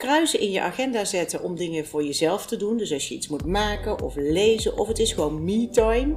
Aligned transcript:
kruisen 0.00 0.40
in 0.40 0.50
je 0.50 0.60
agenda 0.60 1.04
zetten 1.04 1.42
om 1.42 1.56
dingen 1.56 1.86
voor 1.86 2.04
jezelf 2.04 2.46
te 2.46 2.56
doen. 2.56 2.76
Dus 2.76 2.92
als 2.92 3.08
je 3.08 3.14
iets 3.14 3.28
moet 3.28 3.46
maken 3.46 4.02
of 4.02 4.14
lezen 4.16 4.78
of 4.78 4.88
het 4.88 4.98
is 4.98 5.12
gewoon 5.12 5.44
me-time. 5.44 6.16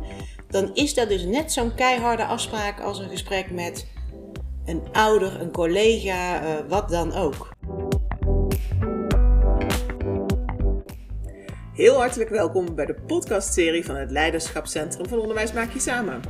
Dan 0.50 0.72
is 0.74 0.94
dat 0.94 1.10
dus 1.10 1.24
net 1.24 1.52
zo'n 1.52 1.76
keiharde 1.76 2.26
afspraak 2.26 2.80
als 2.80 3.00
een 3.00 3.10
gesprek 3.10 3.52
met 3.52 3.88
een 4.66 4.82
ouder, 4.92 5.42
een 5.42 5.52
collega, 5.52 6.44
uh, 6.44 6.70
wat 6.70 6.90
dan 6.90 7.14
ook. 7.14 7.53
Heel 11.74 11.96
hartelijk 11.96 12.30
welkom 12.30 12.76
bij 12.76 12.86
de 12.86 12.94
podcastserie 12.94 13.86
van 13.86 13.96
het 13.96 14.12
Leiderschapscentrum 14.12 15.08
van 15.08 15.20
Onderwijs 15.20 15.54
Maak 15.54 15.72
Je 15.72 15.80
Samen. 15.80 16.22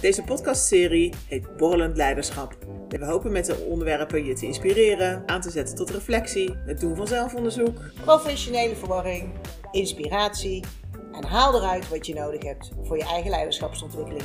Deze 0.00 0.22
podcastserie 0.22 1.14
heet 1.28 1.56
Borrelend 1.56 1.96
Leiderschap. 1.96 2.56
We 2.88 3.04
hopen 3.04 3.32
met 3.32 3.46
de 3.46 3.56
onderwerpen 3.56 4.24
je 4.24 4.34
te 4.34 4.46
inspireren, 4.46 5.22
aan 5.26 5.40
te 5.40 5.50
zetten 5.50 5.76
tot 5.76 5.90
reflectie, 5.90 6.54
het 6.66 6.80
doen 6.80 6.96
van 6.96 7.06
zelfonderzoek, 7.06 7.80
professionele 8.04 8.76
verwarring, 8.76 9.32
inspiratie 9.70 10.64
en 11.12 11.24
haal 11.24 11.54
eruit 11.54 11.88
wat 11.88 12.06
je 12.06 12.14
nodig 12.14 12.42
hebt 12.42 12.70
voor 12.82 12.96
je 12.96 13.04
eigen 13.04 13.30
leiderschapsontwikkeling. 13.30 14.24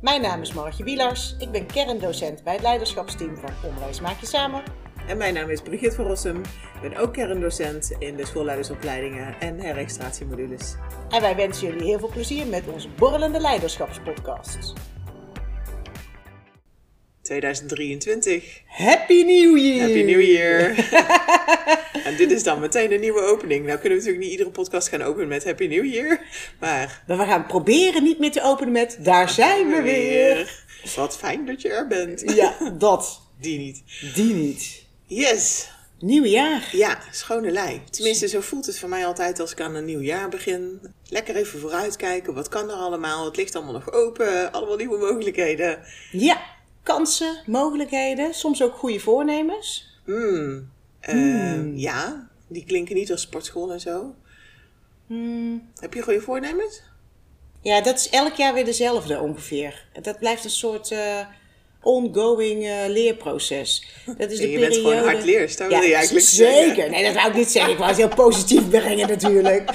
Mijn 0.00 0.20
naam 0.20 0.40
is 0.40 0.52
Margje 0.52 0.84
Wielars, 0.84 1.36
ik 1.38 1.50
ben 1.50 1.66
kerndocent 1.66 2.42
bij 2.42 2.52
het 2.52 2.62
leiderschapsteam 2.62 3.36
van 3.36 3.50
Onderwijs 3.64 4.00
Maak 4.00 4.20
Je 4.20 4.26
Samen. 4.26 4.85
En 5.06 5.16
mijn 5.16 5.34
naam 5.34 5.50
is 5.50 5.60
Brigitte 5.60 5.96
van 5.96 6.06
Rossum, 6.06 6.36
ik 6.74 6.80
ben 6.82 6.96
ook 6.96 7.12
kerndocent 7.12 7.92
in 7.98 8.16
de 8.16 8.26
schoolleidersopleidingen 8.26 9.40
en 9.40 9.60
herregistratiemodules. 9.60 10.74
En 11.08 11.20
wij 11.20 11.36
wensen 11.36 11.66
jullie 11.66 11.86
heel 11.86 11.98
veel 11.98 12.08
plezier 12.08 12.46
met 12.46 12.62
onze 12.72 12.88
borrelende 12.88 13.40
leiderschapspodcast. 13.40 14.72
2023. 17.22 18.62
Happy 18.66 19.22
New 19.22 19.58
Year! 19.58 19.80
Happy 19.80 20.02
New 20.02 20.20
Year! 20.20 20.74
en 22.06 22.16
dit 22.16 22.30
is 22.30 22.42
dan 22.42 22.60
meteen 22.60 22.92
een 22.92 23.00
nieuwe 23.00 23.20
opening. 23.20 23.66
Nou 23.66 23.78
kunnen 23.78 23.98
we 23.98 24.04
natuurlijk 24.04 24.22
niet 24.22 24.30
iedere 24.30 24.50
podcast 24.50 24.88
gaan 24.88 25.02
openen 25.02 25.28
met 25.28 25.44
Happy 25.44 25.66
New 25.66 25.84
Year. 25.84 26.20
Maar, 26.60 27.02
we 27.06 27.16
gaan 27.16 27.46
proberen 27.46 28.02
niet 28.02 28.18
meer 28.18 28.32
te 28.32 28.42
openen 28.42 28.72
met 28.72 28.98
Daar 29.00 29.28
zijn 29.28 29.68
we 29.68 29.82
weer. 29.82 30.64
Wat 30.96 31.16
fijn 31.16 31.46
dat 31.46 31.62
je 31.62 31.68
er 31.68 31.86
bent. 31.86 32.34
Ja, 32.34 32.70
dat. 32.78 33.20
Die 33.40 33.58
niet. 33.58 33.82
Die 34.14 34.34
niet. 34.34 34.85
Yes! 35.06 35.70
Nieuw 35.98 36.24
jaar. 36.24 36.68
Ja, 36.72 36.98
schone 37.10 37.50
lei. 37.50 37.82
Tenminste, 37.90 38.28
zo 38.28 38.40
voelt 38.40 38.66
het 38.66 38.78
voor 38.78 38.88
mij 38.88 39.06
altijd 39.06 39.40
als 39.40 39.52
ik 39.52 39.60
aan 39.60 39.74
een 39.74 39.84
nieuw 39.84 40.00
jaar 40.00 40.28
begin. 40.28 40.80
Lekker 41.08 41.36
even 41.36 41.60
vooruitkijken. 41.60 42.34
Wat 42.34 42.48
kan 42.48 42.70
er 42.70 42.76
allemaal? 42.76 43.24
Het 43.24 43.36
ligt 43.36 43.54
allemaal 43.54 43.72
nog 43.72 43.92
open. 43.92 44.52
Allemaal 44.52 44.76
nieuwe 44.76 44.98
mogelijkheden. 44.98 45.78
Ja, 46.12 46.40
kansen, 46.82 47.42
mogelijkheden, 47.46 48.34
soms 48.34 48.62
ook 48.62 48.74
goede 48.74 49.00
voornemens? 49.00 49.98
Uh, 50.06 51.76
Ja, 51.76 52.28
die 52.48 52.64
klinken 52.64 52.94
niet 52.94 53.10
als 53.10 53.20
sportschool 53.20 53.72
en 53.72 53.80
zo. 53.80 54.14
Hmm. 55.06 55.70
Heb 55.76 55.94
je 55.94 56.02
goede 56.02 56.20
voornemens? 56.20 56.82
Ja, 57.60 57.80
dat 57.80 57.96
is 57.98 58.10
elk 58.10 58.34
jaar 58.34 58.54
weer 58.54 58.64
dezelfde 58.64 59.20
ongeveer. 59.20 59.84
Dat 60.02 60.18
blijft 60.18 60.44
een 60.44 60.50
soort 60.50 60.90
uh, 60.90 61.26
ongoing 61.82 62.64
uh, 62.64 62.74
leerproces. 62.88 63.86
Dat 64.18 64.30
is 64.30 64.38
de 64.38 64.48
je 64.50 64.58
periode... 64.58 64.68
bent 64.68 64.74
gewoon 64.74 65.12
hard 65.12 65.24
leerst, 65.24 65.58
dat 65.58 65.70
ja, 65.70 65.78
wil 65.78 65.88
je 65.88 65.94
eigenlijk 65.94 66.26
zeker. 66.26 66.74
Zeggen. 66.74 66.90
Nee, 66.90 67.04
dat 67.04 67.14
wou 67.14 67.28
ik 67.28 67.34
niet 67.34 67.50
zeggen. 67.50 67.72
Ik 67.72 67.78
wou 67.78 67.90
het 67.90 67.98
heel 67.98 68.14
positief 68.14 68.68
brengen 68.68 69.08
natuurlijk. 69.08 69.70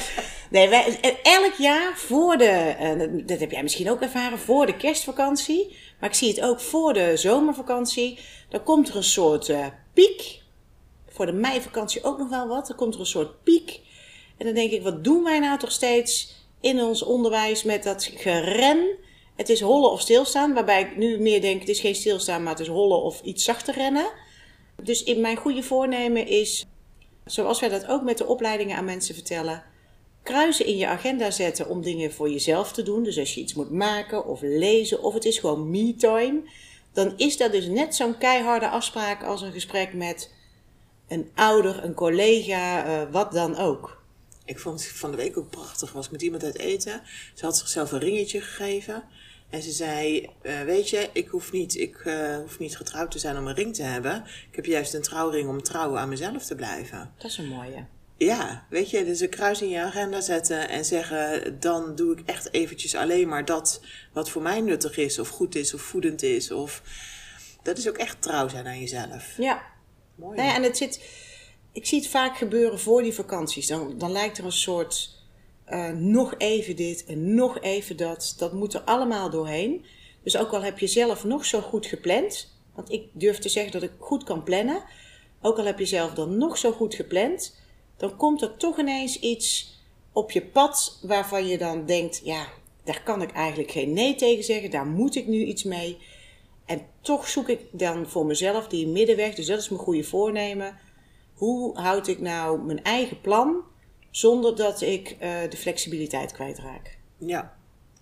Nee, 0.50 0.70
wij, 0.70 1.00
elk 1.24 1.54
jaar 1.58 1.94
voor 1.98 2.38
de, 2.38 2.76
uh, 2.82 3.26
dat 3.28 3.40
heb 3.40 3.52
jij 3.52 3.64
misschien 3.64 3.90
ook 3.90 4.02
ervaren, 4.02 4.40
voor 4.40 4.66
de 4.66 4.78
kerstvakantie 4.78 5.76
maar 6.02 6.10
ik 6.10 6.16
zie 6.16 6.30
het 6.30 6.42
ook 6.42 6.60
voor 6.60 6.94
de 6.94 7.18
zomervakantie. 7.18 8.20
Dan 8.50 8.64
komt 8.64 8.90
er 8.90 8.96
een 8.96 9.04
soort 9.04 9.48
uh, 9.48 9.66
piek. 9.94 10.42
Voor 11.08 11.26
de 11.26 11.32
meivakantie 11.32 12.04
ook 12.04 12.18
nog 12.18 12.30
wel 12.30 12.48
wat. 12.48 12.68
Dan 12.68 12.78
komt 12.78 12.94
er 12.94 13.00
een 13.00 13.06
soort 13.06 13.44
piek. 13.44 13.80
En 14.38 14.46
dan 14.46 14.56
denk 14.56 14.72
ik, 14.72 14.84
wat 14.84 15.04
doen 15.04 15.24
wij 15.24 15.40
nou 15.40 15.60
toch 15.60 15.72
steeds 15.72 16.36
in 16.62 16.82
ons 16.82 17.04
onderwijs 17.04 17.64
met 17.64 17.84
dat 17.84 18.12
geren? 18.16 18.98
Het 19.36 19.50
is 19.50 19.62
hollen 19.62 19.92
of 19.92 20.02
stilstaan. 20.02 20.54
Waarbij 20.54 20.82
ik 20.82 20.98
nu 20.98 21.20
meer 21.20 21.42
denk, 21.42 21.60
het 21.60 21.70
is 21.70 21.80
geen 21.80 21.96
stilstaan, 21.96 22.44
maar 22.44 22.52
het 22.52 22.62
is 22.62 22.68
hollen 22.68 23.02
of 23.02 23.22
iets 23.22 23.44
zachter 23.44 23.74
rennen. 23.74 24.12
Dus 24.84 25.04
in 25.04 25.22
mijn 25.22 25.38
goede 25.38 25.64
voornemen 25.64 26.28
is, 26.28 26.66
zoals 27.26 27.60
wij 27.60 27.70
dat 27.70 27.88
ook 27.88 28.04
met 28.04 28.18
de 28.18 28.28
opleidingen 28.28 28.78
aan 28.78 28.86
mensen 28.86 29.16
vertellen 29.16 29.64
kruisen 30.24 30.66
in 30.66 30.78
je 30.78 30.88
agenda 30.88 31.32
zetten 31.32 31.70
om 31.70 31.82
dingen 31.82 32.14
voor 32.14 32.30
jezelf 32.30 32.72
te 32.72 32.84
doen. 32.84 33.04
Dus 33.04 33.20
als 33.20 33.34
je 33.34 33.42
iets 33.42 33.54
moet 33.54 33.72
maken 33.72 34.26
of 34.26 34.42
lezen 34.42 35.04
of 35.04 35.14
het 35.14 35.26
is 35.26 35.40
gewoon 35.40 35.70
me-time. 35.70 36.42
Dan 36.94 37.14
is 37.18 37.38
dat 37.38 37.52
dus 37.52 37.66
net 37.66 37.96
zo'n 37.96 38.18
keiharde 38.18 38.70
afspraak 38.70 39.24
als 39.24 39.42
een 39.42 39.52
gesprek 39.52 39.94
met 39.94 40.34
een 41.08 41.32
ouder, 41.36 41.84
een 41.84 41.94
collega, 41.94 42.86
uh, 42.86 43.12
wat 43.12 43.32
dan 43.32 43.58
ook. 43.58 44.01
Ik 44.52 44.60
vond 44.60 44.84
het 44.84 44.92
van 44.92 45.12
de 45.12 45.18
week 45.18 45.38
ook 45.38 45.50
prachtig. 45.50 45.92
Was 45.92 46.10
met 46.10 46.22
iemand 46.22 46.44
uit 46.44 46.58
eten. 46.58 47.02
Ze 47.34 47.46
had 47.46 47.58
zichzelf 47.58 47.92
een 47.92 48.00
ringetje 48.00 48.42
gegeven. 48.42 49.04
En 49.50 49.62
ze 49.62 49.72
zei, 49.72 50.30
uh, 50.44 50.62
weet 50.62 50.90
je, 50.90 51.10
ik 51.14 51.28
hoef 51.28 51.52
niet, 51.52 51.76
ik 51.76 52.06
uh, 52.06 52.38
hoef 52.38 52.60
niet 52.60 52.78
getrouwd 52.78 53.12
te 53.12 53.20
zijn 53.20 53.38
om 53.38 53.48
een 53.48 53.56
ring 53.56 53.76
te 53.76 53.84
hebben. 53.84 54.24
Ik 54.50 54.56
heb 54.56 54.66
juist 54.66 54.94
een 54.94 55.02
trouwring 55.02 55.50
om 55.50 55.64
trouw 55.64 55.98
aan 55.98 56.10
mezelf 56.10 56.46
te 56.46 56.56
blijven. 56.56 57.14
Dat 57.18 57.32
is 57.32 57.38
een 57.38 57.48
mooie. 57.48 57.86
Ja, 58.18 58.66
weet 58.70 58.90
je, 58.90 59.06
dus 59.06 59.20
een 59.20 59.30
kruis 59.30 59.62
in 59.62 59.70
je 59.70 59.80
agenda 59.80 60.22
zetten 60.22 60.70
en 60.70 60.86
zeggen: 60.86 61.60
dan 61.60 61.96
doe 61.96 62.18
ik 62.18 62.22
echt 62.26 62.54
eventjes 62.54 62.96
alleen 62.96 63.28
maar 63.28 63.46
dat 63.46 63.82
wat 64.14 64.30
voor 64.30 64.42
mij 64.42 64.62
nuttig 64.62 64.98
is, 64.98 65.20
of 65.20 65.30
goed 65.30 65.56
is, 65.56 65.74
of 65.74 65.82
voedend 65.82 66.24
is. 66.24 66.52
Of 66.52 66.82
dat 67.64 67.78
is 67.78 67.90
ook 67.90 67.98
echt 67.98 68.22
trouw 68.22 68.48
zijn 68.48 68.68
aan 68.68 68.80
jezelf. 68.80 69.38
Ja. 69.38 69.62
Mooi. 70.16 70.36
Nou 70.36 70.50
ja, 70.50 70.56
en 70.56 70.64
het 70.64 70.78
zit, 70.78 71.04
ik 71.72 71.86
zie 71.86 72.00
het 72.00 72.08
vaak 72.08 72.38
gebeuren 72.38 72.80
voor 72.80 73.02
die 73.02 73.14
vakanties. 73.14 73.68
Dan, 73.68 73.98
dan 73.98 74.12
lijkt 74.12 74.38
er 74.38 74.46
een 74.46 74.52
soort 74.52 75.20
uh, 75.70 75.90
nog 75.90 76.36
even 76.38 76.76
dit 76.76 77.06
en 77.06 77.36
nog 77.36 77.60
even 77.60 77.98
dat. 77.98 78.34
Dat 78.38 78.54
moet 78.54 78.74
er 78.74 78.82
allemaal 78.82 79.30
doorheen. 79.30 79.86
Dus 80.24 80.38
ook 80.38 80.52
al 80.52 80.62
heb 80.62 80.80
je 80.80 80.88
zelf 80.88 81.24
nog 81.24 81.46
zo 81.46 81.62
goed 81.62 81.86
gepland, 81.86 82.54
want 82.76 82.92
ik 82.92 83.08
durf 83.12 83.40
te 83.40 83.50
zeggen 83.50 83.72
dat 83.72 83.84
ik 83.84 83.92
goed 84.00 84.24
kan 84.24 84.44
plannen. 84.44 84.84
Ook 85.42 85.58
al 85.58 85.66
heb 85.66 85.80
je 85.80 85.86
zelf 85.86 86.14
dan 86.14 86.38
nog 86.38 86.58
zo 86.58 86.72
goed 86.72 86.96
gepland 86.96 87.60
dan 88.02 88.16
komt 88.16 88.42
er 88.42 88.58
toch 88.58 88.80
ineens 88.80 89.20
iets 89.20 89.80
op 90.12 90.32
je 90.32 90.46
pad 90.46 91.00
waarvan 91.02 91.48
je 91.48 91.58
dan 91.58 91.86
denkt: 91.86 92.22
ja, 92.24 92.48
daar 92.84 93.04
kan 93.04 93.22
ik 93.22 93.32
eigenlijk 93.32 93.72
geen 93.72 93.94
nee 93.94 94.16
tegen 94.16 94.44
zeggen, 94.44 94.72
daar 94.72 94.86
moet 94.86 95.16
ik 95.16 95.28
nu 95.28 95.44
iets 95.44 95.64
mee. 95.64 95.98
En 96.66 96.82
toch 97.02 97.28
zoek 97.28 97.50
ik 97.50 97.60
dan 97.72 98.08
voor 98.08 98.26
mezelf 98.26 98.68
die 98.68 98.88
middenweg, 98.88 99.36
dus 99.36 99.46
dat 99.46 99.60
is 99.60 99.70
mijn 99.70 99.82
goede 99.82 100.04
voornemen. 100.04 100.78
Hoe 101.42 101.80
houd 101.80 102.08
ik 102.08 102.20
nou 102.20 102.62
mijn 102.62 102.84
eigen 102.84 103.22
plan 103.22 103.56
zonder 104.12 104.56
dat 104.56 104.82
ik 104.82 105.12
uh, 105.12 105.20
de 105.50 105.58
flexibiliteit 105.58 106.32
kwijtraak? 106.32 106.98
Ja. 107.18 107.54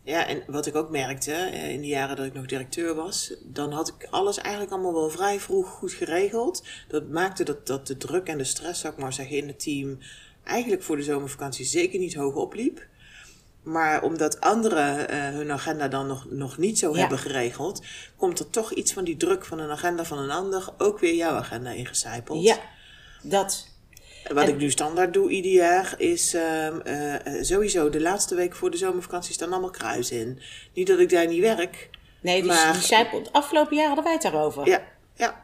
Ja, 0.04 0.28
en 0.28 0.44
wat 0.48 0.66
ik 0.66 0.76
ook 0.76 0.90
merkte 0.90 1.34
eh, 1.34 1.70
in 1.70 1.82
de 1.82 1.88
jaren 1.88 2.16
dat 2.16 2.26
ik 2.26 2.34
nog 2.34 2.46
directeur 2.46 2.96
was, 2.96 3.34
dan 3.44 3.72
had 3.72 3.88
ik 3.88 4.08
alles 4.10 4.38
eigenlijk 4.38 4.74
allemaal 4.74 4.94
wel 4.94 5.10
vrij 5.10 5.40
vroeg 5.40 5.70
goed 5.70 5.92
geregeld. 5.92 6.64
Dat 6.88 7.10
maakte 7.10 7.44
dat, 7.44 7.68
dat 7.68 7.88
de 7.88 7.98
druk 7.98 8.28
en 8.28 8.38
de 8.38 8.44
stress, 8.44 8.82
zou 8.82 8.94
ik 8.94 9.00
maar 9.00 9.14
zeggen, 9.14 9.38
in 9.38 9.48
het 9.48 9.60
team 9.60 9.98
eigenlijk 10.44 10.84
voor 10.84 10.96
de 10.96 11.04
zomervakantie 11.04 11.66
zeker 11.66 12.00
niet 12.00 12.16
hoog 12.16 12.36
opliep. 12.36 12.88
Maar 13.64 14.04
omdat 14.04 14.42
anderen 14.42 15.14
uh, 15.14 15.30
hun 15.30 15.52
agenda 15.52 15.88
dan 15.88 16.08
nog, 16.08 16.26
nog 16.30 16.58
niet 16.58 16.80
zo 16.80 16.92
ja. 16.92 17.00
hebben 17.00 17.20
geregeld, 17.20 17.82
komt 18.16 18.40
er 18.40 18.50
toch 18.50 18.74
iets 18.74 18.94
van 18.94 19.04
die 19.04 19.18
druk 19.18 19.46
van 19.46 19.60
een 19.60 19.72
agenda 19.72 20.06
van 20.06 20.18
een 20.18 20.32
ander 20.32 20.74
ook 20.78 21.00
weer 21.00 21.16
jouw 21.16 21.36
agenda 21.36 21.72
ingecijpeld. 21.72 22.44
Ja, 22.44 22.60
dat. 23.22 23.68
Wat 24.28 24.44
en, 24.44 24.50
ik 24.50 24.58
nu 24.58 24.72
standaard 24.72 25.14
doe 25.14 25.30
ieder 25.30 25.52
jaar 25.52 25.94
is 25.98 26.34
uh, 26.34 26.68
uh, 26.86 27.16
sowieso 27.42 27.90
de 27.90 28.02
laatste 28.02 28.36
week 28.36 28.56
voor 28.56 28.72
de 28.72 28.78
zomervakantie 28.78 29.34
staan 29.34 29.52
allemaal 29.52 29.70
kruis 29.70 30.12
in. 30.12 30.40
Niet 30.74 30.88
dat 30.88 31.00
ik 31.00 31.10
daar 31.10 31.28
niet 31.28 31.42
werk. 31.42 31.90
Nee, 32.22 32.44
dus 32.44 32.90
maar... 32.90 33.10
die 33.12 33.22
afgelopen 33.32 33.76
jaar 33.76 33.86
hadden 33.86 34.04
wij 34.04 34.14
het 34.14 34.22
daarover. 34.22 34.68
Ja, 34.68 34.82
ja. 35.16 35.44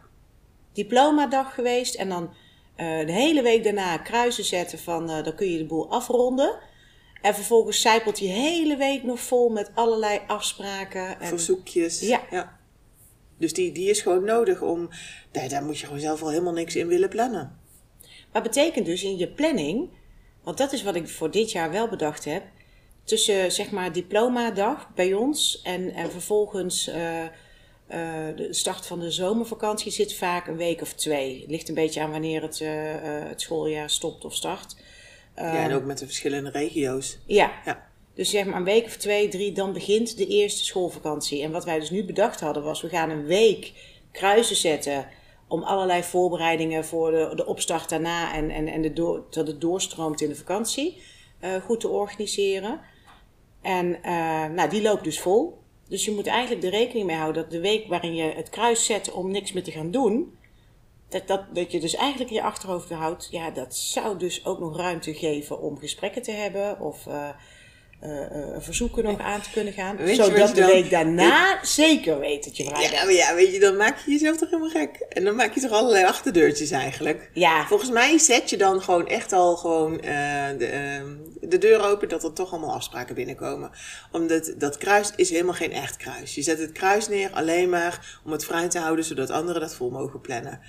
Diplomadag 0.74 1.54
geweest 1.54 1.96
en 1.96 2.10
dan 2.10 2.24
uh, 2.24 3.06
de 3.06 3.12
hele 3.12 3.42
week 3.42 3.64
daarna 3.64 3.98
kruisen 3.98 4.44
zetten 4.44 4.80
van 4.80 5.08
dan 5.08 5.36
kun 5.36 5.52
je 5.52 5.58
de 5.58 5.66
boel 5.66 5.92
afronden. 5.92 6.60
En 7.22 7.36
vervolgens 7.36 7.82
zijpelt 7.82 8.20
je 8.20 8.28
hele 8.28 8.78
week 8.78 9.04
nog 9.04 9.20
vol 9.20 9.50
met 9.50 9.72
allerlei 9.74 10.20
afspraken. 10.28 11.20
En... 11.20 11.28
Verzoekjes. 11.28 12.00
Ja. 12.00 12.22
ja. 12.30 12.58
Dus 13.38 13.54
die, 13.54 13.72
die 13.72 13.90
is 13.90 14.02
gewoon 14.02 14.24
nodig 14.24 14.62
om. 14.62 14.90
Daar, 15.32 15.50
daar 15.50 15.64
moet 15.64 15.80
je 15.80 15.86
gewoon 15.86 16.02
zelf 16.02 16.22
al 16.22 16.30
helemaal 16.30 16.54
niks 16.54 16.76
in 16.76 16.88
willen 16.88 17.10
plannen. 17.10 17.60
Maar 18.36 18.44
betekent 18.44 18.86
dus 18.86 19.04
in 19.04 19.18
je 19.18 19.28
planning, 19.28 19.90
want 20.44 20.58
dat 20.58 20.74
is 20.74 20.84
wat 20.84 20.96
ik 20.96 21.10
voor 21.10 21.32
dit 21.32 21.52
jaar 21.52 21.72
wel 21.72 21.88
bedacht 21.88 22.26
heb, 22.26 22.44
tussen 23.04 23.52
zeg 23.52 23.72
maar 23.72 23.92
diplomadag 23.92 24.90
bij 24.96 25.14
ons 25.14 25.62
en, 25.62 25.94
en 25.94 26.12
vervolgens 26.12 26.88
uh, 26.88 26.96
uh, 26.96 27.30
de 28.36 28.48
start 28.50 28.86
van 28.86 29.00
de 29.00 29.12
zomervakantie 29.12 29.92
zit 29.92 30.14
vaak 30.14 30.48
een 30.48 30.58
week 30.58 30.82
of 30.82 30.94
twee. 30.94 31.40
Het 31.42 31.50
ligt 31.50 31.70
een 31.70 31.76
beetje 31.76 32.02
aan 32.02 32.12
wanneer 32.12 32.42
het, 32.42 32.60
uh, 32.60 32.70
het 33.28 33.42
schooljaar 33.42 33.90
stopt 33.90 34.26
of 34.26 34.36
start. 34.36 34.76
ja, 35.36 35.64
en 35.64 35.74
ook 35.74 35.86
met 35.86 35.98
de 35.98 36.06
verschillende 36.06 36.50
regio's. 36.50 37.18
Ja. 37.26 37.52
ja. 37.66 37.88
Dus 38.14 38.30
zeg 38.30 38.46
maar 38.46 38.58
een 38.58 38.64
week 38.64 38.86
of 38.86 38.98
twee, 38.98 39.28
drie, 39.28 39.52
dan 39.52 39.74
begint 39.74 40.18
de 40.18 40.28
eerste 40.28 40.64
schoolvakantie. 40.64 41.44
En 41.44 41.52
wat 41.52 41.66
wij 41.66 41.80
dus 41.80 41.90
nu 41.90 42.06
bedacht 42.06 42.40
hadden 42.40 42.64
was, 42.64 42.82
we 42.82 42.90
gaan 42.90 43.10
een 43.10 43.26
week 43.26 43.72
kruisen 44.12 44.56
zetten 44.56 45.08
om 45.48 45.64
allerlei 45.64 46.04
voorbereidingen 46.04 46.86
voor 46.86 47.12
de, 47.12 47.32
de 47.36 47.46
opstart 47.46 47.90
daarna 47.90 48.34
en, 48.34 48.50
en, 48.50 48.68
en 48.68 48.82
de 48.82 48.94
door, 48.94 49.24
dat 49.30 49.48
het 49.48 49.62
doorstroomt 49.62 50.22
in 50.22 50.30
de 50.30 50.36
vakantie 50.36 51.02
eh, 51.40 51.56
goed 51.56 51.80
te 51.80 51.88
organiseren. 51.88 52.80
En 53.62 54.04
eh, 54.04 54.46
nou, 54.46 54.70
die 54.70 54.82
loopt 54.82 55.04
dus 55.04 55.20
vol. 55.20 55.58
Dus 55.88 56.06
je 56.06 56.12
moet 56.12 56.28
eigenlijk 56.28 56.64
er 56.64 56.70
rekening 56.70 57.06
mee 57.06 57.16
houden 57.16 57.42
dat 57.42 57.52
de 57.52 57.60
week 57.60 57.88
waarin 57.88 58.16
je 58.16 58.24
het 58.24 58.50
kruis 58.50 58.86
zet 58.86 59.12
om 59.12 59.32
niks 59.32 59.54
meer 59.54 59.64
te 59.64 59.72
gaan 59.72 59.92
doen, 59.92 60.38
dat, 61.10 61.28
dat, 61.28 61.56
dat 61.56 61.72
je 61.72 61.80
dus 61.80 61.96
eigenlijk 61.96 62.30
in 62.30 62.36
je 62.36 62.44
achterhoofd 62.44 62.90
houdt, 62.90 63.28
ja, 63.32 63.52
dat 63.52 63.76
zou 63.76 64.18
dus 64.18 64.46
ook 64.46 64.60
nog 64.60 64.78
ruimte 64.78 65.14
geven 65.14 65.62
om 65.62 65.78
gesprekken 65.78 66.22
te 66.22 66.32
hebben 66.32 66.80
of 66.80 67.06
uh, 67.06 67.30
uh, 68.04 68.12
verzoeken 68.58 69.04
nog 69.04 69.20
aan 69.20 69.42
te 69.42 69.50
kunnen 69.50 69.74
gaan. 69.74 69.98
Weet 69.98 70.16
zodat 70.16 70.56
de 70.56 70.62
dan- 70.62 70.70
week 70.70 70.90
daarna 70.90 71.60
zeker 71.62 72.20
weet 72.20 72.44
dat 72.44 72.58
je 72.58 72.64
vrij 72.64 72.82
Ja, 72.82 73.04
maar 73.04 73.14
ja, 73.14 73.36
weet 73.36 73.54
je, 73.54 73.60
dan 73.60 73.78
maak 73.78 73.98
je 74.06 74.12
jezelf 74.12 74.38
toch 74.38 74.50
helemaal 74.50 74.70
gek. 74.70 74.96
En 75.10 75.24
dan 75.24 75.36
maak 75.36 75.54
je 75.54 75.62
toch 75.62 75.72
allerlei 75.72 76.06
achterdeurtjes 76.06 76.72
eigenlijk. 76.72 77.30
Ja, 77.34 77.66
Volgens 77.68 77.90
mij 77.90 78.18
zet 78.18 78.50
je 78.50 78.58
dan 78.58 78.82
gewoon 78.82 79.08
echt 79.08 79.34
al 79.34 79.56
gewoon 79.56 80.00
eh, 80.00 80.48
de, 80.58 80.66
ehm, 80.66 81.08
de 81.42 81.58
deur 81.58 81.84
open 81.84 82.10
dat 82.10 82.24
er 82.24 82.34
toch 82.34 82.52
allemaal 82.52 82.74
afspraken 82.74 83.16
binnenkomen. 83.16 83.72
Omdat 84.12 84.54
dat 84.58 84.78
kruis 84.78 85.12
is 85.16 85.30
helemaal 85.30 85.54
geen 85.54 85.74
echt 85.74 85.98
kruis. 85.98 86.36
Je 86.36 86.42
zet 86.42 86.60
het 86.60 86.72
kruis 86.72 87.08
neer 87.08 87.30
alleen 87.34 87.70
maar 87.70 88.20
om 88.26 88.32
het 88.32 88.46
vrij 88.46 88.70
te 88.70 88.80
houden 88.80 89.06
zodat 89.06 89.30
anderen 89.30 89.62
dat 89.62 89.76
vol 89.76 89.90
mogen 89.90 90.22
plannen. 90.22 90.60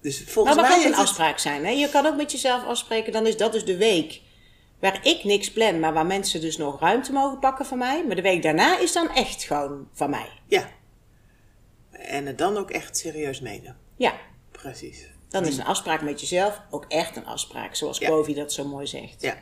Dus 0.00 0.24
volgens 0.26 0.56
maar 0.56 0.68
mij 0.68 0.78
kan 0.78 0.86
een 0.86 0.98
afspraak 0.98 1.38
zijn. 1.38 1.64
Hè? 1.64 1.70
Je 1.70 1.88
kan 1.88 2.06
ook 2.06 2.16
met 2.16 2.32
jezelf 2.32 2.64
afspreken, 2.64 3.12
dan 3.12 3.26
is 3.26 3.36
dat 3.36 3.52
dus 3.52 3.64
de 3.64 3.76
week 3.76 4.20
waar 4.84 5.06
ik 5.06 5.24
niks 5.24 5.52
plan, 5.52 5.80
maar 5.80 5.92
waar 5.92 6.06
mensen 6.06 6.40
dus 6.40 6.56
nog 6.56 6.80
ruimte 6.80 7.12
mogen 7.12 7.38
pakken 7.38 7.66
van 7.66 7.78
mij. 7.78 8.04
Maar 8.06 8.16
de 8.16 8.22
week 8.22 8.42
daarna 8.42 8.78
is 8.78 8.92
dan 8.92 9.10
echt 9.10 9.42
gewoon 9.42 9.88
van 9.92 10.10
mij. 10.10 10.28
Ja. 10.46 10.68
En 11.90 12.26
het 12.26 12.38
dan 12.38 12.56
ook 12.56 12.70
echt 12.70 12.96
serieus 12.96 13.40
menen. 13.40 13.76
Ja, 13.96 14.14
Precies. 14.50 15.08
dan 15.28 15.46
is 15.46 15.56
een 15.58 15.64
afspraak 15.64 16.02
met 16.02 16.20
jezelf 16.20 16.60
ook 16.70 16.84
echt 16.88 17.16
een 17.16 17.26
afspraak, 17.26 17.74
zoals 17.74 17.98
Ja. 17.98 18.08
Kovi 18.08 18.34
dat 18.34 18.52
zo 18.52 18.64
mooi 18.64 18.86
zegt. 18.86 19.22
Ja. 19.22 19.34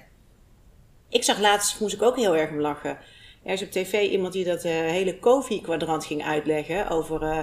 Ik 1.08 1.24
zag 1.24 1.38
laatst, 1.38 1.80
moest 1.80 1.94
ik 1.94 2.02
ook 2.02 2.16
heel 2.16 2.36
erg 2.36 2.50
om 2.50 2.60
lachen. 2.60 2.98
Er 3.44 3.52
is 3.52 3.62
op 3.62 3.70
tv 3.70 4.10
iemand 4.10 4.32
die 4.32 4.44
dat 4.44 4.64
eh, 4.64 4.72
hele 4.72 5.18
COVID-kwadrant 5.18 6.04
ging 6.04 6.24
uitleggen. 6.24 6.88
Over 6.88 7.22
eh, 7.22 7.38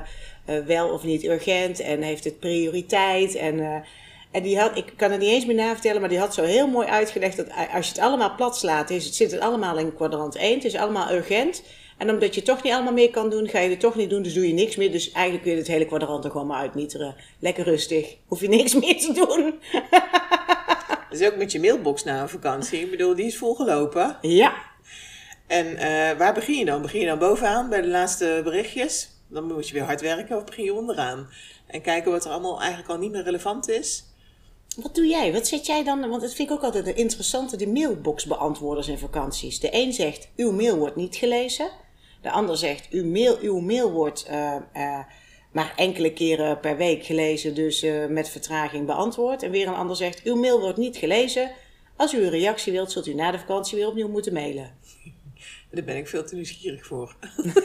eh, 0.46 0.66
wel 0.66 0.90
of 0.90 1.04
niet 1.04 1.24
urgent 1.24 1.80
en 1.80 2.02
heeft 2.02 2.24
het 2.24 2.40
prioriteit. 2.40 3.36
En, 3.36 3.84
en 4.32 4.44
die 4.44 4.60
had, 4.60 4.78
ik 4.78 4.94
kan 4.96 5.12
het 5.12 5.20
niet 5.20 5.30
eens 5.30 5.46
meer 5.46 5.56
navertellen, 5.56 6.00
maar 6.00 6.10
die 6.10 6.20
had 6.20 6.34
zo 6.34 6.44
heel 6.44 6.68
mooi 6.68 6.88
uitgelegd 6.88 7.38
dat 7.38 7.48
als 7.74 7.88
je 7.88 7.94
het 7.94 8.02
allemaal 8.02 8.36
plat 8.36 8.58
slaat, 8.58 8.90
is 8.90 9.06
het, 9.06 9.16
zit 9.16 9.32
het 9.32 9.42
allemaal 9.42 9.78
in 9.78 9.96
kwadrant 9.96 10.36
1. 10.36 10.54
Het 10.54 10.66
is 10.66 10.76
allemaal 10.76 11.12
urgent. 11.12 11.64
En 11.98 12.10
omdat 12.10 12.36
je 12.36 12.42
toch 12.42 12.64
niet 12.64 12.74
allemaal 12.74 12.94
meer 12.94 13.10
kan 13.10 13.30
doen, 13.30 13.48
ga 13.48 13.60
je 13.60 13.70
het 13.70 13.80
toch 13.80 13.96
niet 13.96 14.10
doen, 14.10 14.22
dus 14.22 14.34
doe 14.34 14.48
je 14.48 14.54
niks 14.54 14.76
meer. 14.76 14.92
Dus 14.92 15.12
eigenlijk 15.12 15.44
kun 15.44 15.52
je 15.54 15.58
het 15.58 15.68
hele 15.68 15.86
kwadrant 15.86 16.24
er 16.24 16.32
gewoon 16.32 16.48
maar 16.48 16.60
uitmieteren. 16.60 17.16
Lekker 17.40 17.64
rustig. 17.64 18.16
Hoef 18.26 18.42
je 18.42 18.50
niks 18.50 18.74
meer 18.80 19.00
te 19.00 19.14
doen. 19.14 19.60
Dus 21.10 21.28
ook 21.28 21.36
met 21.36 21.52
je 21.52 21.60
mailbox 21.60 22.04
na 22.04 22.22
een 22.22 22.30
vakantie. 22.30 22.80
Ik 22.80 22.92
bedoel, 22.92 23.16
die 23.16 23.26
is 23.26 23.38
volgelopen. 23.38 24.18
Ja, 24.22 24.54
En 25.48 25.76
eh, 25.76 26.18
waar 26.18 26.34
begin 26.34 26.58
je 26.58 26.66
dan? 26.66 26.82
Begin 26.82 27.00
je 27.00 27.06
dan 27.06 27.20
bovenaan 27.20 27.70
bij 27.70 27.82
de 27.82 27.88
laatste 27.88 28.42
berichtjes? 28.44 29.10
Dan 29.28 29.44
moet 29.44 29.68
je 29.68 29.74
weer 29.74 29.84
hard 29.84 30.02
werken 30.02 30.38
of 30.38 30.44
begin 30.44 30.64
je 30.64 30.74
onderaan? 30.74 31.30
En 31.68 31.82
kijken 31.82 32.12
wat 32.12 32.26
er 32.26 32.32
allemaal 32.32 32.60
eigenlijk 32.60 32.90
al 32.90 32.98
niet 32.98 33.12
meer 33.12 33.24
relevant 33.24 33.70
is. 33.70 34.09
Wat 34.76 34.96
doe 34.96 35.08
jij? 35.08 35.34
Wat 35.34 35.48
zet 35.48 35.66
jij 35.66 35.84
dan? 35.84 36.10
Want 36.10 36.22
dat 36.22 36.34
vind 36.34 36.50
ik 36.50 36.56
ook 36.56 36.64
altijd 36.64 36.88
een 36.88 36.96
interessante, 36.96 37.58
de 37.58 37.68
mailboxbeantwoorders 37.68 38.88
in 38.88 38.98
vakanties. 38.98 39.60
De 39.60 39.70
een 39.72 39.94
zegt, 39.94 40.30
uw 40.36 40.52
mail 40.52 40.78
wordt 40.78 40.96
niet 40.96 41.16
gelezen. 41.16 41.70
De 42.22 42.32
ander 42.32 42.58
zegt, 42.58 42.88
uw 42.90 43.06
mail, 43.06 43.38
uw 43.42 43.60
mail 43.60 43.92
wordt 43.92 44.24
eh, 44.24 44.56
eh, 44.56 45.00
maar 45.52 45.74
enkele 45.76 46.14
keren 46.14 46.60
per 46.60 46.78
week 46.78 47.06
gelezen, 47.06 47.56
dus 47.56 47.82
eh, 47.82 48.06
met 48.06 48.30
vertraging 48.30 48.86
beantwoord. 48.86 49.44
En 49.44 49.52
weer 49.52 49.68
een 49.68 49.74
ander 49.74 49.96
zegt, 49.96 50.24
uw 50.24 50.36
mail 50.36 50.60
wordt 50.60 50.78
niet 50.78 50.98
gelezen. 50.98 51.52
Als 51.96 52.14
u 52.14 52.24
een 52.24 52.30
reactie 52.30 52.72
wilt, 52.72 52.92
zult 52.92 53.08
u 53.08 53.14
na 53.14 53.32
de 53.32 53.40
vakantie 53.40 53.78
weer 53.78 53.88
opnieuw 53.88 54.08
moeten 54.08 54.34
mailen. 54.34 54.78
Daar 55.72 55.84
ben 55.84 55.98
ik 55.98 56.08
veel 56.08 56.26
te 56.26 56.36
nieuwsgierig 56.36 56.86
voor. 56.86 57.16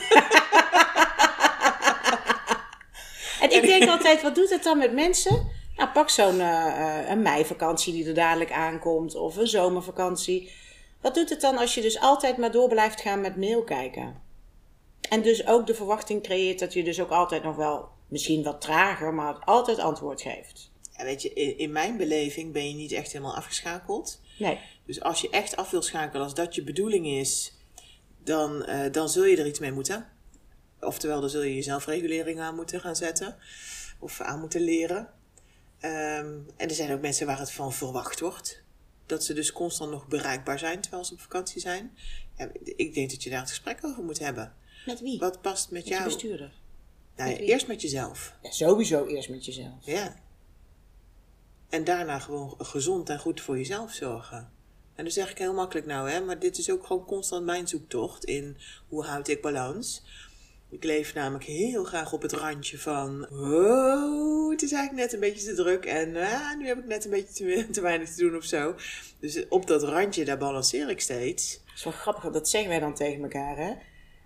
En 3.40 3.50
ik 3.50 3.62
denk 3.62 3.88
altijd, 3.88 4.22
wat 4.22 4.34
doet 4.34 4.50
het 4.50 4.62
dan 4.62 4.78
met 4.78 4.92
mensen? 4.92 5.48
Nou, 5.76 5.91
pak 5.91 6.09
zo'n 6.09 6.41
eh, 6.41 6.67
eh, 6.67 7.09
een 7.09 7.23
meivakantie 7.23 7.93
die 7.93 8.06
er 8.06 8.15
dadelijk 8.15 8.53
aankomt, 8.53 9.15
of 9.15 9.37
een 9.37 9.47
zomervakantie. 9.47 10.50
Wat 11.00 11.15
doet 11.15 11.31
het 11.31 11.41
dan 11.41 11.59
als 11.59 11.75
je 11.75 11.81
dus 11.81 12.00
altijd 12.00 12.37
maar 12.37 12.50
door 12.50 12.69
blijft 12.69 13.00
gaan 13.00 13.21
met 13.21 13.37
mail 13.37 13.65
kijken? 13.65 14.23
En 15.09 15.23
dus 15.23 15.47
ook 15.47 15.67
de 15.67 15.75
verwachting 15.75 16.23
creëert 16.23 16.59
dat 16.59 16.73
je 16.73 16.85
dus 16.85 17.00
ook 17.00 17.11
altijd 17.11 17.43
nog 17.43 17.56
wel, 17.56 17.88
misschien 18.09 18.43
wat 18.43 18.61
trager, 18.61 19.15
maar 19.15 19.38
altijd 19.38 19.79
antwoord 19.79 20.23
geeft. 20.23 20.73
Ja, 20.97 21.05
weet 21.05 21.23
je, 21.23 21.32
in, 21.32 21.73
mijn 21.73 21.97
beleving 21.97 22.53
ben 22.53 22.69
je 22.69 22.75
niet 22.75 22.93
echt 22.93 23.12
helemaal 23.12 23.37
afgeschakeld. 23.37 24.21
Nee. 24.38 24.59
Dus 24.87 25.00
als 25.00 25.21
je 25.21 25.31
echt 25.31 25.56
af 25.56 25.71
wil 25.71 25.82
schakelen, 25.82 26.23
als 26.23 26.35
dat 26.35 26.55
je 26.55 26.65
bedoeling 26.65 27.06
is, 27.06 27.59
dan, 28.23 28.65
eh, 28.65 28.93
dan 28.93 29.09
zul 29.09 29.25
je 29.25 29.37
er 29.37 29.47
iets 29.47 29.59
mee 29.59 29.73
moeten. 29.73 30.09
Oftewel, 30.81 31.21
dan 31.21 31.31
zul 31.31 31.43
je 31.43 31.55
je 31.55 31.62
zelfregulering 31.62 32.41
aan 32.41 32.55
moeten 32.55 32.81
gaan 32.81 32.97
zetten. 32.97 33.37
Of 33.99 34.21
aan 34.21 34.41
moeten 34.41 34.61
leren. 34.61 35.09
Ehm, 35.84 36.38
en 36.56 36.69
er 36.69 36.75
zijn 36.75 36.92
ook 36.92 37.00
mensen 37.00 37.26
waar 37.26 37.38
het 37.38 37.50
van 37.50 37.72
verwacht 37.72 38.20
wordt. 38.20 38.62
Dat 39.06 39.25
ze 39.25 39.34
dus 39.34 39.52
constant 39.52 39.90
nog 39.90 40.06
bereikbaar 40.06 40.58
zijn 40.58 40.81
terwijl 40.81 41.04
ze 41.04 41.12
op 41.12 41.20
vakantie 41.20 41.60
zijn. 41.60 41.96
Ja, 42.36 42.48
ik 42.64 42.94
denk 42.94 43.10
dat 43.10 43.22
je 43.22 43.31
daar 43.31 43.40
het 43.40 43.48
gesprek 43.48 43.78
over 43.84 44.04
moet 44.04 44.19
hebben. 44.19 44.54
Met 44.86 45.00
wie? 45.00 45.19
Wat 45.19 45.40
past 45.40 45.70
met 45.70 45.81
Met 45.81 45.88
jou? 45.88 46.04
bestuurder. 46.04 46.52
Nou 47.16 47.31
met 47.31 47.38
eerst 47.38 47.66
met 47.66 47.82
jezelf. 47.82 48.34
Ja, 48.42 48.50
sowieso 48.50 49.06
eerst 49.06 49.28
met 49.28 49.44
jezelf. 49.44 49.86
Ja. 49.86 50.16
En 51.69 51.84
daarna 51.84 52.19
gewoon 52.19 52.54
gezond 52.58 53.08
en 53.08 53.19
goed 53.19 53.40
voor 53.40 53.56
jezelf 53.56 53.92
zorgen. 53.92 54.50
En 54.94 55.04
dat 55.04 55.12
zeg 55.12 55.30
ik 55.30 55.38
heel 55.38 55.54
makkelijk 55.54 55.87
nou, 55.87 56.10
hè, 56.10 56.20
maar 56.20 56.38
dit 56.38 56.58
is 56.58 56.70
ook 56.70 56.87
gewoon 56.87 57.04
constant 57.04 57.44
mijn 57.44 57.69
zoektocht 57.69 58.25
in 58.25 58.56
hoe 58.88 59.04
houd 59.04 59.28
ik 59.28 59.42
balans. 59.42 60.02
Ik 60.75 60.85
leef 60.85 61.15
namelijk 61.15 61.44
heel 61.44 61.85
graag 61.85 62.12
op 62.12 62.23
het 62.23 62.32
randje 62.32 62.79
van, 62.79 63.26
oh, 63.31 64.50
het 64.50 64.62
is 64.62 64.73
eigenlijk 64.73 65.03
net 65.03 65.12
een 65.12 65.21
beetje 65.21 65.47
te 65.47 65.55
druk 65.55 65.85
en 65.85 66.17
ah, 66.17 66.56
nu 66.59 66.67
heb 66.67 66.79
ik 66.79 66.87
net 66.87 67.05
een 67.05 67.11
beetje 67.11 67.32
te, 67.32 67.67
te 67.73 67.81
weinig 67.81 68.15
te 68.15 68.21
doen 68.21 68.37
of 68.37 68.44
zo. 68.44 68.75
Dus 69.21 69.49
op 69.49 69.67
dat 69.67 69.82
randje, 69.82 70.25
daar 70.25 70.38
balanceer 70.38 70.91
ik 70.91 71.00
steeds. 71.00 71.61
Dat 71.67 71.75
is 71.76 71.85
wel 71.85 71.93
grappig, 71.93 72.23
want 72.23 72.35
dat 72.35 72.49
zeggen 72.49 72.69
wij 72.69 72.79
dan 72.79 72.94
tegen 72.94 73.23
elkaar, 73.23 73.56
hè? 73.56 73.73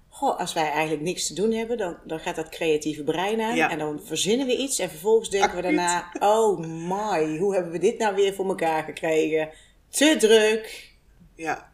Goh, 0.09 0.39
als 0.39 0.53
wij 0.53 0.71
eigenlijk 0.71 1.03
niks 1.03 1.27
te 1.27 1.35
doen 1.35 1.53
hebben, 1.53 1.79
dan, 1.79 1.97
dan 2.05 2.21
gaat 2.21 2.37
dat 2.37 2.49
creatieve 2.49 3.05
brein 3.05 3.41
aan. 3.41 3.57
Ja. 3.57 3.71
En 3.71 3.79
dan 3.79 4.01
verzinnen 4.05 4.47
we 4.47 4.57
iets 4.57 4.79
en 4.79 4.91
vervolgens 4.91 5.31
denken 5.31 5.57
we 5.57 5.63
daarna... 5.63 6.13
Oh 6.19 6.59
my, 6.59 7.39
hoe 7.39 7.55
hebben 7.55 7.73
we 7.73 7.79
dit 7.79 7.99
nou 7.99 8.15
weer 8.15 8.35
voor 8.35 8.49
elkaar 8.49 8.83
gekregen? 8.83 9.51
Te 9.89 10.17
druk. 10.19 10.93
Ja. 11.35 11.73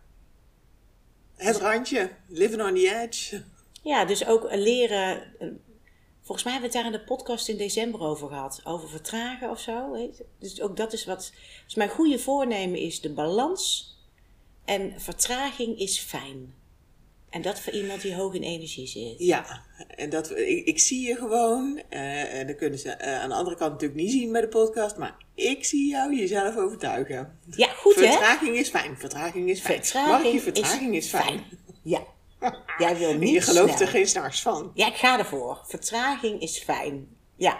Het 1.36 1.56
randje, 1.56 2.10
living 2.28 2.62
on 2.62 2.74
the 2.74 3.02
edge. 3.02 3.42
Ja, 3.84 4.04
dus 4.04 4.26
ook 4.26 4.46
leren... 4.54 5.22
eh, 5.38 5.48
Volgens 6.22 6.44
mij 6.44 6.52
hebben 6.52 6.70
we 6.72 6.76
het 6.78 6.84
daar 6.86 6.94
in 6.94 6.98
de 7.00 7.14
podcast 7.14 7.48
in 7.48 7.56
december 7.56 8.00
over 8.00 8.28
gehad. 8.28 8.60
Over 8.64 8.88
vertragen 8.88 9.50
of 9.50 9.60
zo. 9.60 9.96
Dus 10.38 10.60
ook 10.60 10.76
dat 10.76 10.92
is 10.92 11.04
wat... 11.04 11.32
Dus 11.64 11.74
mijn 11.74 11.88
goede 11.88 12.18
voornemen 12.18 12.78
is 12.78 13.00
de 13.00 13.10
balans. 13.12 13.94
En 14.64 14.94
vertraging 15.00 15.78
is 15.78 15.98
fijn. 15.98 16.54
En 17.30 17.42
dat 17.42 17.60
voor 17.60 17.72
iemand 17.72 18.02
die 18.02 18.14
hoog 18.14 18.34
in 18.34 18.42
energie 18.42 18.86
zit. 18.86 19.14
Ja, 19.18 19.62
en 19.88 20.10
dat, 20.10 20.30
ik, 20.30 20.66
ik 20.66 20.78
zie 20.78 21.06
je 21.08 21.14
gewoon. 21.14 21.82
eh, 21.88 22.38
en 22.38 22.46
dat 22.46 22.56
kunnen 22.56 22.78
ze 22.78 22.90
eh, 22.90 23.20
aan 23.20 23.28
de 23.28 23.34
andere 23.34 23.56
kant 23.56 23.72
natuurlijk 23.72 24.00
niet 24.00 24.10
zien 24.10 24.32
bij 24.32 24.40
de 24.40 24.48
podcast. 24.48 24.96
Maar 24.96 25.16
ik 25.34 25.64
zie 25.64 25.88
jou 25.90 26.16
jezelf 26.16 26.56
overtuigen. 26.56 27.38
Ja, 27.56 27.68
goed 27.68 27.94
hè? 27.94 28.00
vertraging 28.00 28.56
is 28.56 28.68
fijn. 28.68 28.96
Vertraging 28.98 29.50
is 29.50 29.60
fijn. 29.60 29.82
Vertraging, 29.84 30.22
Mag 30.24 30.32
je 30.32 30.40
vertraging 30.40 30.94
is, 30.96 31.08
fijn. 31.08 31.44
Ja. 31.82 32.02
Jij 32.78 32.96
wil 32.96 33.14
niet 33.14 33.30
je 33.32 33.40
gelooft 33.40 33.72
snel. 33.74 33.80
er 33.86 33.88
geen 33.88 34.06
s'nachts 34.06 34.42
van. 34.42 34.70
Ja, 34.74 34.86
ik 34.86 34.94
ga 34.94 35.18
ervoor. 35.18 35.60
Vertraging 35.66 36.40
is 36.40 36.58
fijn. 36.58 37.08
Ja. 37.36 37.58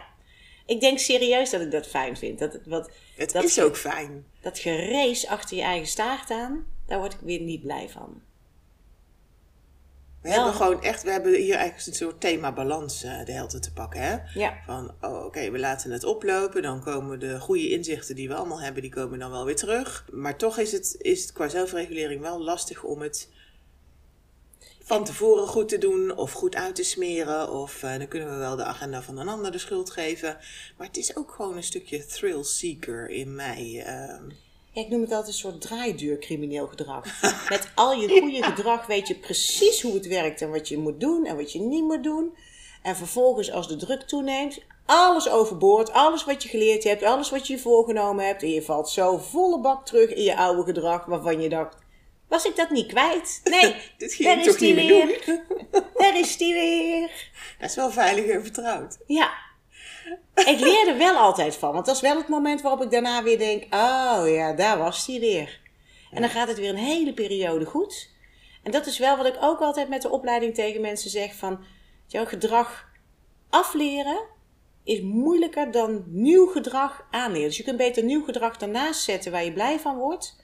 Ik 0.66 0.80
denk 0.80 0.98
serieus 0.98 1.50
dat 1.50 1.60
ik 1.60 1.70
dat 1.70 1.86
fijn 1.86 2.16
vind. 2.16 2.38
Dat, 2.38 2.52
het- 2.52 2.66
wat, 2.66 2.90
Het 3.16 3.32
dat, 3.32 3.44
is 3.44 3.60
ook 3.60 3.76
fijn. 3.76 4.26
dat 4.40 4.58
gerees 4.58 5.26
achter 5.26 5.56
je 5.56 5.62
eigen 5.62 5.88
staart 5.88 6.30
aan, 6.30 6.64
daar 6.86 6.98
word 6.98 7.12
ik 7.12 7.20
weer 7.22 7.40
niet 7.40 7.62
blij 7.62 7.88
van. 7.88 8.22
We 10.22 10.30
Wel. 10.30 10.38
hebben 10.38 10.54
gewoon 10.60 10.82
echt, 10.82 11.02
we 11.02 11.10
hebben 11.10 11.34
hier 11.34 11.54
eigenlijk 11.54 11.86
een 11.86 11.94
soort 11.94 12.20
thema 12.20 12.52
balans 12.52 13.02
eh, 13.02 13.24
de 13.24 13.32
hele 13.32 13.46
tijd 13.46 13.62
te 13.62 13.72
pakken. 13.72 14.00
Hè? 14.00 14.16
Ja. 14.34 14.54
Van, 14.66 14.94
oh, 15.00 15.24
oké, 15.24 15.50
we 15.50 15.58
laten 15.58 15.90
het 15.90 16.04
oplopen. 16.04 16.62
Dan 16.62 16.82
komen 16.82 17.20
de 17.20 17.40
goede 17.40 17.68
inzichten 17.70 18.14
die 18.14 18.28
we 18.28 18.34
allemaal 18.34 18.60
hebben, 18.60 18.82
die 18.82 18.90
komen 18.90 19.18
dan 19.18 19.30
wel 19.30 19.44
weer 19.44 19.56
terug. 19.56 20.04
Maar 20.12 20.36
toch 20.36 20.58
is 20.58 20.72
het, 20.72 20.96
is 20.98 21.22
het 21.22 21.32
qua 21.32 21.48
zelfregulering 21.48 22.20
wel 22.20 22.40
lastig 22.42 22.82
om 22.82 23.00
het 23.02 23.30
van 24.84 25.04
tevoren 25.04 25.46
goed 25.46 25.68
te 25.68 25.78
doen 25.78 26.16
of 26.16 26.32
goed 26.32 26.54
uit 26.54 26.74
te 26.74 26.84
smeren. 26.84 27.50
Of 27.50 27.82
eh, 27.82 27.98
dan 27.98 28.08
kunnen 28.08 28.30
we 28.30 28.36
wel 28.36 28.56
de 28.56 28.64
agenda 28.64 29.02
van 29.02 29.18
een 29.18 29.28
ander 29.28 29.52
de 29.52 29.58
schuld 29.58 29.90
geven. 29.90 30.36
Maar 30.76 30.86
het 30.86 30.96
is 30.96 31.16
ook 31.16 31.30
gewoon 31.30 31.56
een 31.56 31.62
stukje 31.62 32.06
thrill 32.06 32.42
seeker 32.42 33.08
in 33.10 33.34
mij. 33.34 33.82
ehm. 33.86 34.22
Ja, 34.72 34.80
ik 34.82 34.88
noem 34.88 35.00
het 35.00 35.10
altijd 35.10 35.28
een 35.28 35.34
soort 35.34 35.60
draaideurcrimineel 35.60 36.66
gedrag. 36.66 37.04
Met 37.48 37.68
al 37.74 37.92
je 37.92 38.08
goede 38.20 38.42
gedrag 38.42 38.86
weet 38.86 39.08
je 39.08 39.14
precies 39.14 39.82
hoe 39.82 39.94
het 39.94 40.06
werkt 40.06 40.40
en 40.40 40.50
wat 40.50 40.68
je 40.68 40.78
moet 40.78 41.00
doen 41.00 41.26
en 41.26 41.36
wat 41.36 41.52
je 41.52 41.60
niet 41.60 41.84
moet 41.84 42.02
doen. 42.02 42.34
En 42.82 42.96
vervolgens, 42.96 43.52
als 43.52 43.68
de 43.68 43.76
druk 43.76 44.02
toeneemt, 44.02 44.58
alles 44.86 45.28
overboord. 45.28 45.92
Alles 45.92 46.24
wat 46.24 46.42
je 46.42 46.48
geleerd 46.48 46.84
hebt, 46.84 47.02
alles 47.02 47.30
wat 47.30 47.46
je 47.46 47.52
je 47.52 47.60
voorgenomen 47.60 48.26
hebt. 48.26 48.42
En 48.42 48.50
je 48.50 48.62
valt 48.62 48.88
zo 48.88 49.18
volle 49.18 49.60
bak 49.60 49.86
terug 49.86 50.10
in 50.10 50.22
je 50.22 50.36
oude 50.36 50.62
gedrag 50.62 51.04
waarvan 51.04 51.40
je 51.40 51.48
dacht... 51.48 51.76
Was 52.34 52.44
ik 52.44 52.56
dat 52.56 52.70
niet 52.70 52.86
kwijt? 52.86 53.40
Nee, 53.44 53.60
Dit 53.98 53.98
daar 53.98 54.08
ging 54.08 54.30
ik 54.30 54.38
is 54.38 54.46
toch 54.46 54.56
die 54.56 54.74
niet 54.74 54.86
meer 54.86 55.06
weer. 55.06 55.22
doen. 55.26 55.42
Daar 55.96 56.18
is 56.18 56.36
die 56.36 56.52
weer. 56.54 57.30
Dat 57.58 57.70
is 57.70 57.76
wel 57.76 57.90
veilig 57.90 58.26
en 58.26 58.42
vertrouwd. 58.42 58.98
Ja. 59.06 59.32
Ik 60.34 60.60
leer 60.60 60.88
er 60.88 60.98
wel 60.98 61.16
altijd 61.16 61.56
van. 61.56 61.72
Want 61.72 61.86
dat 61.86 61.94
is 61.94 62.00
wel 62.00 62.16
het 62.16 62.28
moment 62.28 62.60
waarop 62.60 62.82
ik 62.82 62.90
daarna 62.90 63.22
weer 63.22 63.38
denk... 63.38 63.62
Oh 63.74 64.22
ja, 64.26 64.52
daar 64.52 64.78
was 64.78 65.06
die 65.06 65.20
weer. 65.20 65.60
En 66.12 66.20
dan 66.20 66.30
gaat 66.30 66.48
het 66.48 66.58
weer 66.58 66.68
een 66.68 66.76
hele 66.76 67.14
periode 67.14 67.64
goed. 67.64 68.10
En 68.62 68.70
dat 68.70 68.86
is 68.86 68.98
wel 68.98 69.16
wat 69.16 69.26
ik 69.26 69.36
ook 69.40 69.60
altijd 69.60 69.88
met 69.88 70.02
de 70.02 70.10
opleiding 70.10 70.54
tegen 70.54 70.80
mensen 70.80 71.10
zeg. 71.10 71.34
Van, 71.34 71.64
jouw 72.06 72.24
gedrag 72.24 72.88
afleren 73.50 74.20
is 74.84 75.00
moeilijker 75.00 75.70
dan 75.70 76.04
nieuw 76.06 76.46
gedrag 76.46 77.06
aanleren. 77.10 77.48
Dus 77.48 77.56
je 77.56 77.62
kunt 77.64 77.76
beter 77.76 78.04
nieuw 78.04 78.24
gedrag 78.24 78.56
daarnaast 78.56 79.02
zetten 79.02 79.32
waar 79.32 79.44
je 79.44 79.52
blij 79.52 79.78
van 79.78 79.96
wordt... 79.96 80.42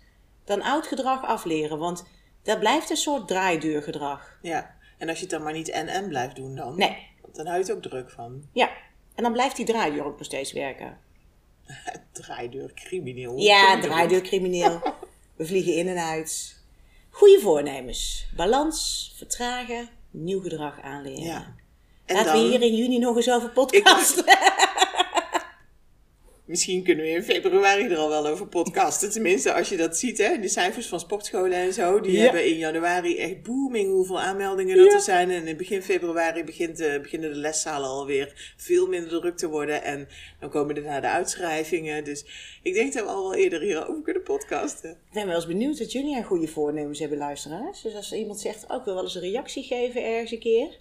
dan 0.51 0.63
oud 0.63 0.87
gedrag 0.87 1.25
afleren. 1.25 1.79
Want 1.79 2.05
dat 2.43 2.59
blijft 2.59 2.91
een 2.91 2.97
soort 2.97 3.29
draaideurgedrag. 3.29 4.39
Ja. 4.43 4.75
En 4.99 5.09
als 5.09 5.17
je 5.17 5.23
het 5.23 5.33
dan 5.33 5.43
maar 5.43 5.53
niet 5.53 5.69
en-en 5.69 6.09
blijft 6.09 6.37
doen 6.37 6.55
dan. 6.55 6.77
Nee. 6.77 7.09
Dan 7.33 7.47
hou 7.47 7.59
je 7.59 7.65
het 7.65 7.73
ook 7.73 7.83
druk 7.83 8.11
van. 8.11 8.43
Ja. 8.53 8.71
En 9.15 9.23
dan 9.23 9.33
blijft 9.33 9.57
die 9.57 9.67
draaideur 9.67 10.05
ook 10.05 10.17
nog 10.17 10.27
steeds 10.27 10.53
werken. 10.53 10.99
Draaideur, 12.13 12.73
crimineel. 12.75 13.37
Ja, 13.37 13.81
draaideur 13.81 14.21
crimineel. 14.21 14.81
We 15.37 15.47
vliegen 15.47 15.75
in 15.75 15.89
en 15.89 15.99
uit. 15.99 16.59
Goede 17.11 17.41
voornemens. 17.41 18.27
Balans, 18.37 19.13
vertragen, 19.17 19.89
nieuw 20.11 20.41
gedrag 20.41 20.81
aanleren. 20.83 21.23
Ja. 21.23 21.55
En 22.05 22.17
Laten 22.17 22.33
dan, 22.33 22.43
we 22.43 22.49
hier 22.49 22.63
in 22.63 22.75
juni 22.75 22.99
nog 22.99 23.17
eens 23.17 23.31
over 23.31 23.51
podcasten. 23.51 24.25
Misschien 26.51 26.85
kunnen 26.85 27.05
we 27.05 27.11
in 27.11 27.23
februari 27.23 27.85
er 27.85 27.97
al 27.97 28.09
wel 28.09 28.27
over 28.27 28.47
podcasten. 28.47 29.11
Tenminste, 29.11 29.53
als 29.53 29.69
je 29.69 29.77
dat 29.77 29.97
ziet, 29.97 30.19
hè. 30.19 30.39
De 30.41 30.49
cijfers 30.49 30.87
van 30.87 31.01
sportscholen 31.01 31.53
en 31.53 31.73
zo. 31.73 32.01
Die 32.01 32.13
Ja. 32.13 32.23
hebben 32.23 32.47
in 32.47 32.57
januari 32.59 33.17
echt 33.19 33.43
booming 33.43 33.91
hoeveel 33.91 34.21
aanmeldingen 34.21 34.77
dat 34.77 34.87
Ja. 34.87 34.93
er 34.93 35.01
zijn. 35.01 35.31
En 35.31 35.47
in 35.47 35.57
begin 35.57 35.83
februari 35.83 36.45
begint, 36.45 36.81
eh, 36.81 37.01
beginnen 37.01 37.33
de 37.33 37.39
leszalen 37.39 37.89
alweer 37.89 38.55
veel 38.57 38.87
minder 38.87 39.21
druk 39.21 39.37
te 39.37 39.49
worden. 39.49 39.83
En 39.83 40.09
dan 40.41 40.51
komen 40.51 40.75
daarna 40.75 41.01
de 41.01 41.09
uitschrijvingen. 41.09 42.05
Dus 42.05 42.25
ik 42.63 42.75
denk 42.75 42.93
dat 42.93 43.03
we 43.05 43.09
al 43.11 43.23
wel 43.23 43.35
eerder 43.35 43.61
hierover 43.61 44.03
kunnen 44.03 44.23
podcasten. 44.23 44.91
Ik 44.91 44.97
ben 45.13 45.27
wel 45.27 45.35
eens 45.35 45.47
benieuwd 45.47 45.79
wat 45.79 45.93
jullie 45.93 46.17
aan 46.17 46.23
goede 46.25 46.49
voornemens 46.49 46.99
hebben, 46.99 47.19
luisteraars. 47.19 47.83
Dus 47.83 47.95
als 47.95 48.13
iemand 48.13 48.41
zegt, 48.41 48.65
ook 48.71 48.85
wil 48.85 48.95
wel 48.95 49.03
eens 49.03 49.15
een 49.15 49.21
reactie 49.21 49.63
geven 49.63 50.05
ergens 50.05 50.31
een 50.31 50.39
keer. 50.39 50.79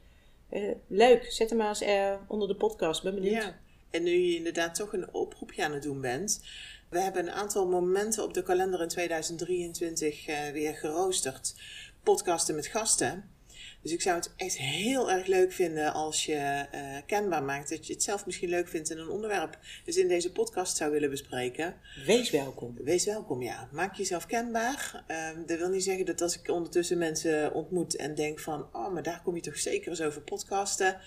Eh, 0.49 0.61
leuk, 0.88 1.25
zet 1.31 1.49
hem 1.49 1.57
maar 1.57 1.67
eens 1.67 1.81
eh, 1.81 2.13
onder 2.27 2.47
de 2.47 2.55
podcast. 2.55 3.03
Ben 3.03 3.13
benieuwd. 3.15 3.33
Ja, 3.43 3.59
en 3.89 4.03
nu 4.03 4.12
je 4.12 4.36
inderdaad 4.36 4.75
toch 4.75 4.93
een 4.93 5.13
oproepje 5.13 5.63
aan 5.63 5.74
het 5.74 5.84
doen 5.84 6.01
bent. 6.01 6.41
We 6.89 7.00
hebben 7.00 7.27
een 7.27 7.34
aantal 7.34 7.67
momenten 7.67 8.24
op 8.24 8.34
de 8.34 8.43
kalender 8.43 8.81
in 8.81 8.88
2023 8.88 10.27
eh, 10.27 10.50
weer 10.51 10.75
geroosterd. 10.75 11.55
Podcasten 12.03 12.55
met 12.55 12.67
gasten. 12.67 13.38
Dus 13.81 13.91
ik 13.91 14.01
zou 14.01 14.15
het 14.15 14.31
echt 14.36 14.58
heel 14.58 15.12
erg 15.12 15.27
leuk 15.27 15.51
vinden 15.51 15.93
als 15.93 16.25
je 16.25 16.36
eh, 16.72 16.81
kenbaar 17.05 17.43
maakt 17.43 17.69
dat 17.69 17.88
je 17.88 17.93
het 17.93 18.03
zelf 18.03 18.25
misschien 18.25 18.50
leuk 18.50 18.67
vindt 18.67 18.91
en 18.91 18.98
een 18.98 19.10
onderwerp 19.10 19.60
dus 19.86 19.98
in 19.98 20.08
deze 20.08 20.31
podcast 20.31 20.77
zou 20.77 20.91
willen 20.91 21.10
bespreken. 21.10 21.75
Wees 22.05 22.29
welkom. 22.29 22.75
Wees 22.84 23.05
welkom, 23.05 23.41
ja. 23.41 23.69
Maak 23.72 23.96
jezelf 23.96 24.25
kenbaar. 24.25 25.03
Ehm, 25.08 25.46
dat 25.46 25.58
wil 25.58 25.69
niet 25.69 25.84
zeggen 25.84 26.05
dat 26.05 26.22
als 26.22 26.39
ik 26.39 26.50
ondertussen 26.50 26.98
mensen 26.98 27.53
ontmoet 27.53 27.96
en 27.96 28.15
denk 28.15 28.39
van, 28.39 28.67
oh, 28.74 28.93
maar 28.93 29.03
daar 29.03 29.22
kom 29.24 29.36
je 29.36 29.41
toch 29.41 29.58
zeker 29.58 29.89
eens 29.89 30.01
over 30.01 30.22
podcasten. 30.22 30.98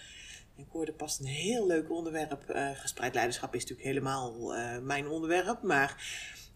Ik 0.56 0.66
hoorde 0.70 0.92
pas 0.92 1.18
een 1.18 1.26
heel 1.26 1.66
leuk 1.66 1.90
onderwerp. 1.90 2.50
eh, 2.50 2.70
gespreid 2.74 3.14
leiderschap 3.14 3.54
is 3.54 3.60
natuurlijk 3.60 3.88
helemaal 3.88 4.54
eh, 4.54 4.78
mijn 4.78 5.08
onderwerp, 5.08 5.62
maar 5.62 5.96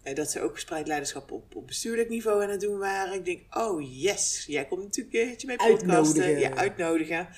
eh, 0.03 0.15
dat 0.15 0.31
ze 0.31 0.41
ook 0.41 0.53
gespreid 0.53 0.87
leiderschap 0.87 1.31
op, 1.31 1.55
op 1.55 1.67
bestuurlijk 1.67 2.09
niveau 2.09 2.43
aan 2.43 2.49
het 2.49 2.61
doen 2.61 2.77
waren. 2.77 3.13
Ik 3.13 3.25
denk, 3.25 3.57
oh 3.57 4.01
yes, 4.01 4.45
jij 4.47 4.67
komt 4.67 4.83
natuurlijk 4.83 5.15
een 5.15 5.27
keertje 5.27 5.47
mee 5.47 5.57
podcasten. 5.57 5.91
Uitnodigen. 5.91 6.39
Ja, 6.39 6.55
uitnodigen. 6.55 7.29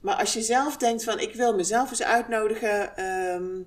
Maar 0.00 0.16
als 0.16 0.32
je 0.32 0.42
zelf 0.42 0.76
denkt 0.76 1.04
van, 1.04 1.20
ik 1.20 1.34
wil 1.34 1.54
mezelf 1.54 1.90
eens 1.90 2.02
uitnodigen, 2.02 2.96
ehm, 2.96 3.62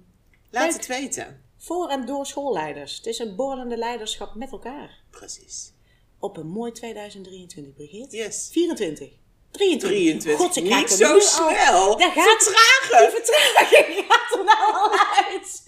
laat 0.50 0.74
het 0.74 0.88
weten. 0.88 1.42
Voor 1.58 1.90
en 1.90 2.06
door 2.06 2.26
schoolleiders. 2.26 2.98
Het 2.98 3.06
is 3.06 3.20
een 3.20 3.36
borrelende 3.36 3.78
leiderschap 3.78 4.36
met 4.36 4.52
elkaar. 4.52 5.04
Precies. 5.10 5.74
Op 6.20 6.38
een 6.38 6.48
mooi 6.48 6.72
2023, 6.72 7.74
Brigitte. 7.74 8.18
Yes. 8.18 8.50
24. 8.52 9.10
23. 9.52 9.90
23. 9.90 10.38
God, 10.38 10.56
ik 10.56 10.64
Niet 10.64 10.90
zo 10.92 11.08
nu 11.08 11.14
al- 11.14 11.20
snel. 11.22 11.98
Daar 11.98 12.12
gaat 12.12 12.44
Vertragen. 12.44 13.12
Die 13.12 13.22
vertraging 13.24 14.06
gaat 14.08 14.40
er 14.40 14.44
nou 14.44 14.74
al 14.74 14.92
uit. 15.30 15.64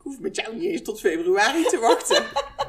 Ik 0.00 0.06
hoef 0.06 0.18
met 0.18 0.36
jou 0.36 0.54
niet 0.56 0.70
eens 0.70 0.82
tot 0.82 1.00
februari 1.00 1.62
te 1.64 1.78
wachten. 1.78 2.24